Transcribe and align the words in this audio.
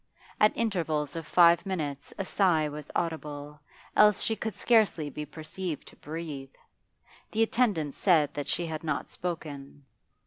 At 0.39 0.57
intervals 0.57 1.15
of 1.15 1.27
five 1.27 1.63
minutes 1.63 2.11
a 2.17 2.25
sigh 2.25 2.67
was 2.67 2.89
audible, 2.95 3.59
else 3.95 4.23
she 4.23 4.35
could 4.35 4.55
scarcely 4.55 5.11
be 5.11 5.27
perceived 5.27 5.87
to 5.89 5.95
breathe. 5.95 6.49
The 7.31 7.43
attendant 7.43 7.93
said 7.93 8.33
that 8.33 8.47
she 8.47 8.65
had 8.65 8.83
not 8.83 9.07
spoken. 9.09 9.85